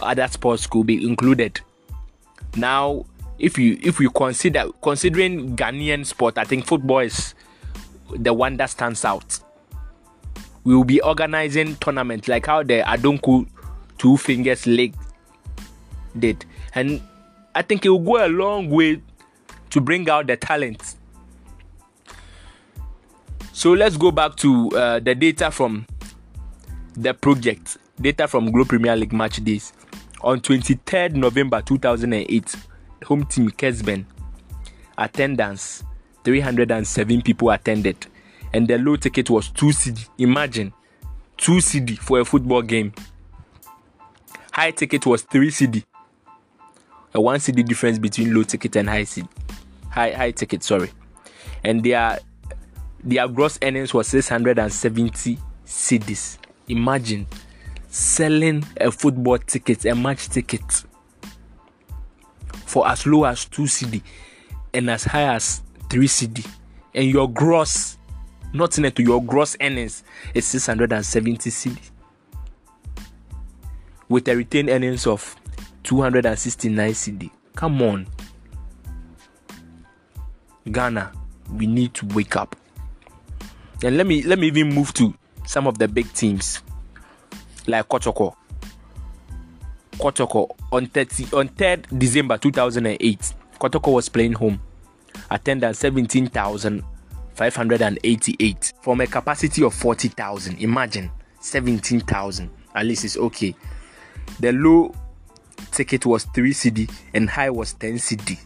[0.00, 1.60] other sports could be included.
[2.56, 3.06] Now
[3.38, 7.34] if you if you consider considering ghanaian sport i think football is
[8.10, 9.40] the one that stands out.
[10.64, 13.46] We will be organizing tournaments like how the adonku
[13.98, 14.94] two fingers league
[16.18, 16.44] did.
[16.74, 17.00] And
[17.54, 19.00] i think it will go a long way
[19.70, 20.96] to bring out the talent
[23.52, 25.86] so let's go back to uh, the data from
[26.96, 29.72] the project, data from Glo Premier League match days.
[30.22, 32.56] On 23rd November 2008,
[33.04, 34.04] home team Kessben
[34.98, 35.84] attendance
[36.24, 38.06] 307 people attended,
[38.52, 40.08] and the low ticket was 2 cedi.
[40.18, 40.72] Imagine
[41.36, 42.92] 2 cedi for a football game.
[44.52, 45.84] High ticket was 3 cedi.
[47.14, 49.28] A 1 cedi difference between low ticket and high cedi.
[49.88, 50.90] High high ticket, sorry.
[51.62, 52.18] And their
[53.04, 56.38] their gross earnings was 670 cedis.
[56.66, 57.26] Imagine
[57.88, 60.84] selling a football ticket, a match ticket,
[62.66, 64.02] for as low as two cedi,
[64.72, 66.44] and as high as three cedi,
[66.94, 67.96] And your gross,
[68.52, 70.02] not net your gross earnings,
[70.34, 71.90] is 670 cedi.
[74.08, 75.36] With a retained earnings of
[75.84, 77.30] 269 cedi.
[77.54, 78.06] Come on.
[80.70, 81.12] Ghana
[81.52, 82.54] we need to wake up.
[83.82, 85.14] And let me let me even move to
[85.46, 86.60] some of the big teams
[87.66, 88.36] like Kotoko.
[89.92, 93.34] Kotoko on 30 on 3rd December 2008.
[93.60, 94.60] Kotoko was playing home.
[95.30, 100.58] Attendance 17,588 from a capacity of 40,000.
[100.58, 101.10] Imagine
[101.40, 102.50] 17,000.
[102.74, 103.54] At least it's okay.
[104.40, 104.92] The low
[105.70, 108.38] ticket was 3 cedi and high was 10 cedi.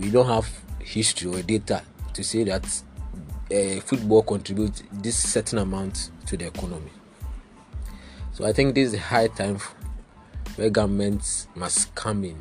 [0.00, 0.48] we don't have
[0.80, 1.82] history or data
[2.14, 6.90] to say that uh, football contributes this certain amount to the economy.
[8.40, 9.58] So I think this is high time
[10.56, 12.38] where governments must come in.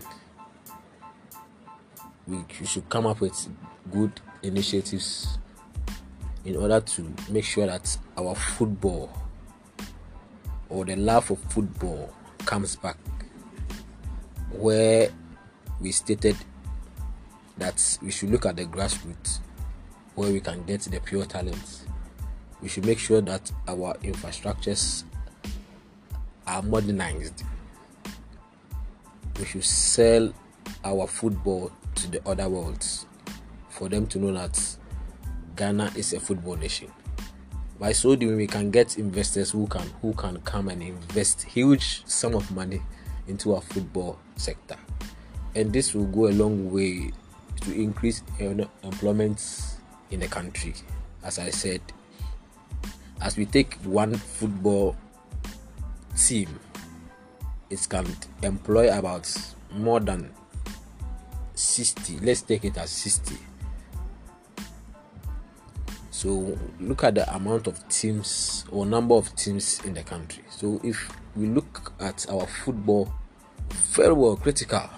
[2.26, 3.50] We should come up with
[3.91, 5.38] good initiatives
[6.45, 9.12] in order to make sure that our football
[10.70, 12.14] or the love of football
[12.45, 12.95] comes back
[14.54, 15.10] where
[15.82, 16.38] we stated
[17.58, 19.39] that we should look at the grassroots
[20.16, 21.84] where we can get the pure talents
[22.62, 25.04] we should make sure that our infrastructures
[26.50, 27.43] are modernized
[29.39, 30.34] we should sell
[30.84, 33.06] our football to the other worlds
[33.70, 34.78] for them to know that
[35.56, 36.91] Ghana is a football nation.
[37.80, 42.06] By so doing, we can get investors who can who can come and invest huge
[42.06, 42.82] sum of money
[43.28, 44.76] into our football sector,
[45.56, 47.12] and this will go a long way
[47.62, 49.41] to increase employment
[50.12, 50.74] in the country.
[51.24, 51.82] As I said,
[53.22, 54.97] as we take one football
[56.16, 56.60] team,
[57.70, 58.05] it can
[58.43, 59.30] employ about
[59.72, 60.32] more than
[61.53, 63.36] 60 let's take it as 60
[66.20, 70.43] so look at the amount of teams or number of teams in the country.
[70.49, 73.10] So if we look at our football
[73.70, 74.89] very well critical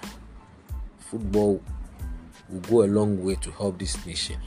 [0.97, 1.61] football
[2.49, 4.37] will go a long way to help this nation.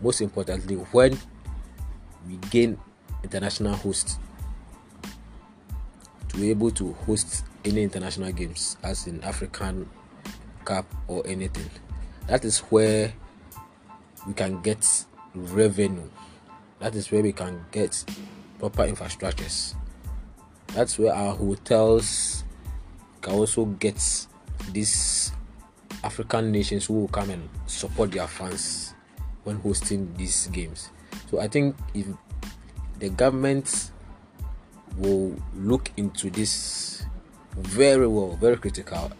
[0.00, 1.16] Most importantly when
[2.26, 2.76] we gain
[3.22, 4.27] international host to
[6.38, 9.88] be able to host any international games as in african
[10.64, 11.70] cup or anything.
[12.26, 13.12] That is where
[14.26, 14.86] we can get
[15.34, 16.10] revenue.
[16.78, 18.04] That is where we can get
[18.58, 19.74] proper infrastructures.
[20.68, 22.44] That's where our hotels
[23.22, 24.26] can also get
[24.72, 25.32] these
[26.04, 28.94] african nations who will come and support their fans
[29.44, 30.90] when hosting these games.
[31.30, 32.06] So i think if
[32.98, 33.90] the government
[34.96, 37.04] will look into this
[37.56, 39.10] very well very critical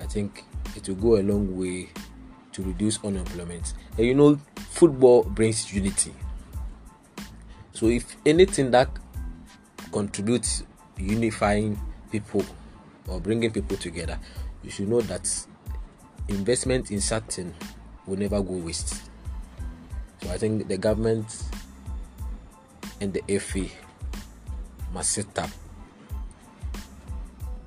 [0.00, 0.44] i think
[0.76, 1.88] it will go a long way
[2.58, 3.72] to reduce unemployment.
[3.96, 6.12] And you know, football brings unity.
[7.72, 8.88] So if anything that
[9.92, 10.64] contributes
[10.96, 11.78] unifying
[12.10, 12.44] people
[13.06, 14.18] or bringing people together,
[14.64, 15.30] you should know that
[16.26, 17.54] investment in certain
[18.06, 19.02] will never go waste.
[20.22, 21.44] So I think the government
[23.00, 23.66] and the FA
[24.92, 25.50] must set up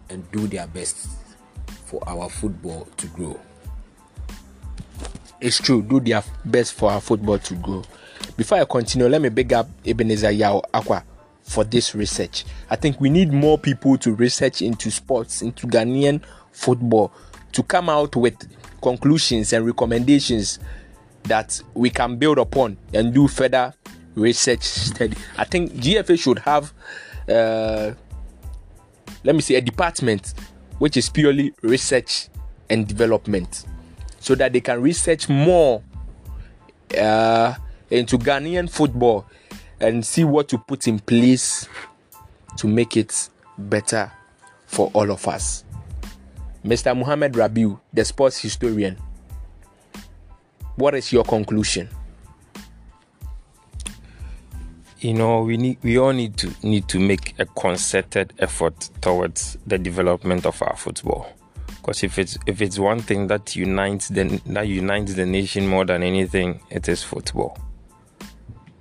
[0.10, 1.08] and do their best
[1.86, 3.40] for our football to grow.
[5.40, 7.84] It's true, do their best for our football to grow.
[8.38, 11.04] Before I continue, let me big up Ebenezer Yao Aqua
[11.42, 12.46] for this research.
[12.70, 17.12] I think we need more people to research into sports, into Ghanaian football,
[17.54, 18.36] to come out with
[18.82, 20.60] conclusions and recommendations
[21.24, 23.74] that we can build upon and do further
[24.16, 25.16] research study.
[25.38, 26.74] I think GFA should have,
[27.32, 27.94] uh,
[29.24, 30.34] let me say, a department
[30.80, 32.28] which is purely research
[32.70, 33.66] and development
[34.20, 35.84] so that they can research more
[36.98, 37.54] uh,
[37.90, 39.26] into Ghanaian football
[39.80, 41.68] and see what to put in place
[42.58, 44.12] to make it better
[44.68, 45.64] for all of us.
[46.64, 46.96] Mr.
[46.96, 48.98] Muhammad Rabiu, the sports historian,
[50.76, 51.90] what is your conclusion?
[55.02, 59.58] You know, we need we all need to need to make a concerted effort towards
[59.66, 61.28] the development of our football.
[61.78, 65.86] Because if it's if it's one thing that unites the that unites the nation more
[65.86, 67.58] than anything, it is football.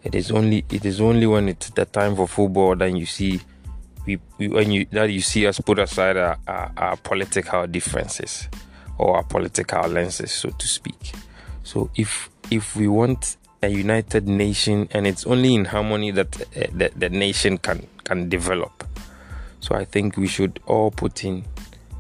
[0.05, 3.41] It is only it is only when it's the time for football that you see
[4.07, 8.47] we, we when you that you see us put aside our, our, our political differences
[8.99, 11.15] or our political lenses, so to speak.
[11.63, 16.67] So if if we want a united nation, and it's only in harmony that uh,
[16.73, 18.85] the, the nation can can develop.
[19.61, 21.45] So I think we should all put in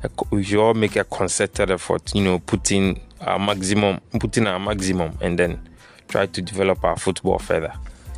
[0.02, 4.58] a, we should all make a concerted effort, you know, putting our maximum, putting our
[4.58, 5.68] maximum, and then
[6.08, 7.74] try to develop our football further.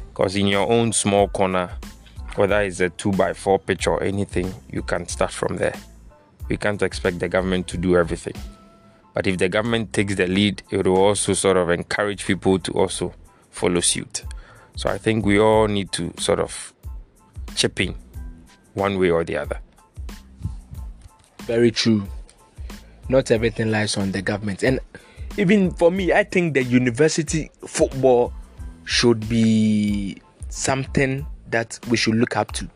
[0.08, 1.70] Because in your own small corner,
[2.36, 5.74] whether it's a two by four pitch or anything, you can start from there.
[6.48, 8.34] We can't expect the government to do everything.
[9.14, 12.72] But if the government takes the lead, it will also sort of encourage people to
[12.72, 13.12] also
[13.52, 14.24] follow suit.
[14.74, 16.72] So I think we all need to sort of
[17.54, 17.94] chip in
[18.74, 19.60] one way or the other.
[21.42, 22.02] Very true.
[23.08, 24.62] Not everything lies on the government.
[24.62, 24.80] And
[25.36, 28.32] even for me, I think the university football
[28.84, 32.68] should be something that we should look up to.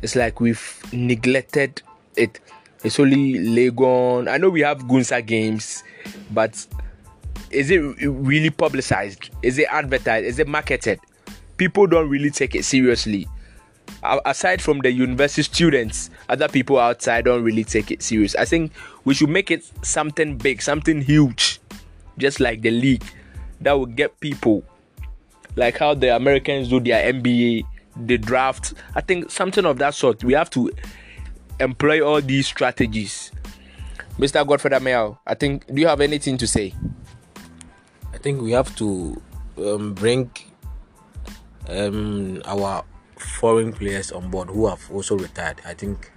[0.00, 1.82] It's like we've neglected
[2.16, 2.40] it.
[2.82, 4.28] It's only Legon.
[4.28, 5.84] I know we have Gunsa games,
[6.32, 6.66] but
[7.52, 9.30] is it really publicized?
[9.42, 10.26] Is it advertised?
[10.26, 11.00] Is it marketed?
[11.56, 13.28] People don't really take it seriously
[14.24, 18.34] aside from the university students, other people outside don't really take it serious.
[18.34, 18.72] I think
[19.04, 21.60] we should make it something big, something huge,
[22.18, 23.04] just like the league
[23.60, 24.64] that will get people,
[25.56, 27.64] like how the Americans do their NBA,
[27.96, 28.74] the draft.
[28.94, 30.24] I think something of that sort.
[30.24, 30.70] We have to
[31.60, 33.30] employ all these strategies.
[34.18, 34.46] Mr.
[34.46, 36.74] Godfrey Amel, I think, do you have anything to say?
[38.22, 39.20] I think we have to
[39.58, 40.30] um, bring
[41.68, 42.84] um, our
[43.18, 45.60] foreign players on board who have also retired.
[45.66, 46.12] I think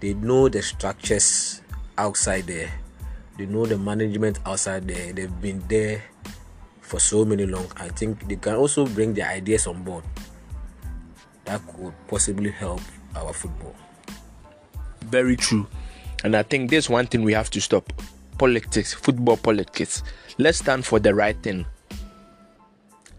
[0.00, 1.62] they know the structures
[1.96, 2.72] outside there.
[3.38, 5.12] They know the management outside there.
[5.12, 6.02] They've been there
[6.80, 7.70] for so many long.
[7.76, 10.02] I think they can also bring their ideas on board.
[11.44, 12.80] That could possibly help
[13.14, 13.76] our football.
[15.02, 15.68] Very true.
[16.24, 17.92] And I think there's one thing we have to stop.
[18.36, 20.02] Politics, football politics.
[20.38, 21.66] Let's stand for the right thing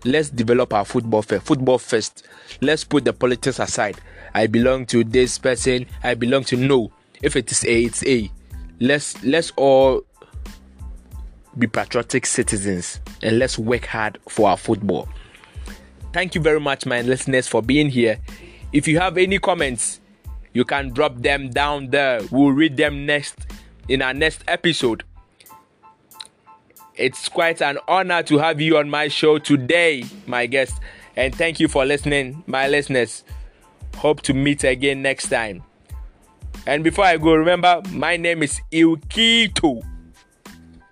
[0.07, 1.45] let's develop our football first.
[1.45, 2.27] Football first.
[2.61, 3.99] Let's put the politics aside.
[4.33, 5.85] I belong to this person.
[6.03, 6.91] I belong to no.
[7.21, 8.31] If it is A, it's A.
[8.79, 10.03] Let's let's all
[11.57, 15.09] be patriotic citizens and let's work hard for our football.
[16.13, 18.19] Thank you very much, my listeners, for being here.
[18.73, 19.99] If you have any comments,
[20.53, 22.21] you can drop them down there.
[22.31, 23.47] We'll read them next
[23.87, 25.03] in our next episode.
[26.97, 30.79] It's quite an honor to have you on my show today, my guest.
[31.15, 33.23] And thank you for listening, my listeners.
[33.97, 35.63] Hope to meet again next time.
[36.65, 39.83] And before I go, remember, my name is Ilkito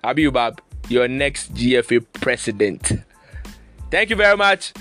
[0.03, 2.93] Abibab, your next GFA president.
[3.89, 4.73] Thank you very much.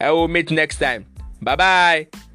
[0.00, 1.06] I will meet next time.
[1.40, 2.31] Bye bye.